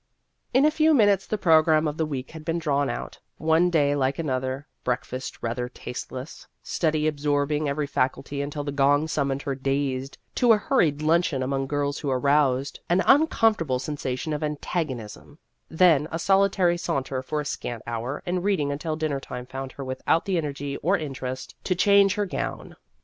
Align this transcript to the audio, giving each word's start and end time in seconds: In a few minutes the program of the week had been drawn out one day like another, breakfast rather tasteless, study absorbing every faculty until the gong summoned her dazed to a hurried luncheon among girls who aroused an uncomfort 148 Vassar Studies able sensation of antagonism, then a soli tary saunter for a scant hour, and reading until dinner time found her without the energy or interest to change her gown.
In 0.51 0.65
a 0.65 0.71
few 0.71 0.95
minutes 0.95 1.27
the 1.27 1.37
program 1.37 1.87
of 1.87 1.97
the 1.97 2.07
week 2.07 2.31
had 2.31 2.43
been 2.43 2.57
drawn 2.57 2.89
out 2.89 3.19
one 3.37 3.69
day 3.69 3.95
like 3.95 4.17
another, 4.17 4.65
breakfast 4.83 5.43
rather 5.43 5.69
tasteless, 5.69 6.47
study 6.63 7.05
absorbing 7.07 7.69
every 7.69 7.85
faculty 7.85 8.41
until 8.41 8.63
the 8.63 8.71
gong 8.71 9.07
summoned 9.07 9.43
her 9.43 9.53
dazed 9.53 10.17
to 10.33 10.53
a 10.53 10.57
hurried 10.57 11.03
luncheon 11.03 11.43
among 11.43 11.67
girls 11.67 11.99
who 11.99 12.09
aroused 12.09 12.79
an 12.89 13.01
uncomfort 13.01 13.21
148 13.69 13.69
Vassar 13.69 13.69
Studies 13.69 13.69
able 13.69 13.79
sensation 13.79 14.33
of 14.33 14.43
antagonism, 14.43 15.37
then 15.69 16.07
a 16.11 16.17
soli 16.17 16.49
tary 16.49 16.77
saunter 16.79 17.21
for 17.21 17.39
a 17.39 17.45
scant 17.45 17.83
hour, 17.85 18.23
and 18.25 18.43
reading 18.43 18.71
until 18.71 18.95
dinner 18.95 19.19
time 19.19 19.45
found 19.45 19.73
her 19.73 19.83
without 19.85 20.25
the 20.25 20.35
energy 20.39 20.77
or 20.77 20.97
interest 20.97 21.53
to 21.63 21.75
change 21.75 22.15
her 22.15 22.25
gown. 22.25 22.75